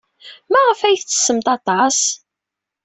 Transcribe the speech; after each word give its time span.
Maɣef 0.51 0.79
ay 0.81 0.97
tettessemt 0.97 1.47
aṭas? 1.55 1.99